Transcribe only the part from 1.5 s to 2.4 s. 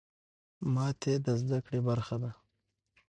کړې برخه ده.